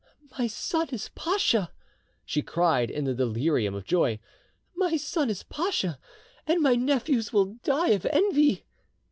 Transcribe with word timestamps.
"My 0.39 0.47
son 0.47 0.87
is 0.89 1.09
pacha!" 1.09 1.71
she 2.25 2.41
cried 2.41 2.89
in 2.89 3.03
the 3.05 3.13
delirium 3.13 3.75
of 3.75 3.85
joy. 3.85 4.19
"My 4.75 4.97
son 4.97 5.29
is 5.29 5.43
pacha! 5.43 5.99
and 6.47 6.59
my 6.59 6.73
nephews 6.73 7.31
will 7.31 7.59
die 7.63 7.89
of 7.89 8.07
envy!" 8.07 8.65